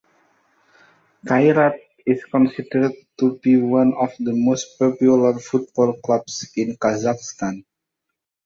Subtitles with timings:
[1.27, 7.61] Kairat is considered to be one of the most popular football clubs in Kazakhstan.